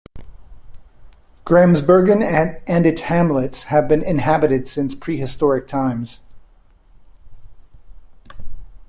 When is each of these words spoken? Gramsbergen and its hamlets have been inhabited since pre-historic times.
Gramsbergen 1.45 2.23
and 2.23 2.85
its 2.87 3.01
hamlets 3.03 3.65
have 3.65 3.87
been 3.87 4.01
inhabited 4.01 4.67
since 4.67 4.95
pre-historic 4.95 5.67
times. 5.67 6.21